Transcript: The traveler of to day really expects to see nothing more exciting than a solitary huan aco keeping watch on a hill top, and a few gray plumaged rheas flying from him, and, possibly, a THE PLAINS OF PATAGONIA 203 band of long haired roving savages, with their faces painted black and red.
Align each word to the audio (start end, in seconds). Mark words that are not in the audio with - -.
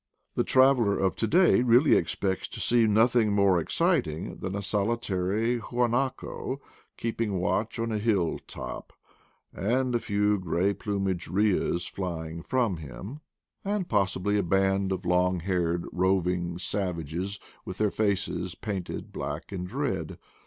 The 0.33 0.43
traveler 0.43 0.97
of 0.97 1.15
to 1.17 1.27
day 1.27 1.61
really 1.61 1.93
expects 1.93 2.47
to 2.47 2.59
see 2.59 2.87
nothing 2.87 3.33
more 3.33 3.59
exciting 3.59 4.37
than 4.37 4.55
a 4.55 4.63
solitary 4.63 5.59
huan 5.59 5.93
aco 5.93 6.59
keeping 6.97 7.37
watch 7.39 7.77
on 7.77 7.91
a 7.91 7.99
hill 7.99 8.39
top, 8.47 8.93
and 9.53 9.93
a 9.93 9.99
few 9.99 10.39
gray 10.39 10.73
plumaged 10.73 11.27
rheas 11.27 11.85
flying 11.85 12.41
from 12.41 12.77
him, 12.77 13.19
and, 13.63 13.89
possibly, 13.89 14.39
a 14.39 14.41
THE 14.41 14.49
PLAINS 14.49 14.91
OF 14.91 15.01
PATAGONIA 15.03 15.03
203 15.03 15.03
band 15.03 15.05
of 15.05 15.05
long 15.05 15.39
haired 15.71 15.85
roving 15.91 16.57
savages, 16.57 17.37
with 17.63 17.77
their 17.77 17.91
faces 17.91 18.55
painted 18.55 19.11
black 19.13 19.51
and 19.51 19.71
red. 19.71 20.17